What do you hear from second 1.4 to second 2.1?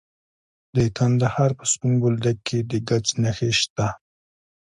په سپین